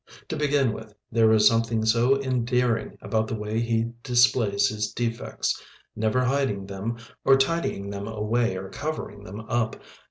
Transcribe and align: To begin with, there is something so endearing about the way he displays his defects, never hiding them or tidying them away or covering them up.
To 0.29 0.35
begin 0.35 0.73
with, 0.73 0.95
there 1.11 1.31
is 1.31 1.45
something 1.47 1.85
so 1.85 2.19
endearing 2.19 2.97
about 3.03 3.27
the 3.27 3.35
way 3.35 3.59
he 3.59 3.91
displays 4.01 4.67
his 4.69 4.91
defects, 4.91 5.61
never 5.95 6.23
hiding 6.25 6.65
them 6.65 6.97
or 7.23 7.37
tidying 7.37 7.91
them 7.91 8.07
away 8.07 8.55
or 8.57 8.69
covering 8.69 9.23
them 9.25 9.41
up. 9.41 9.75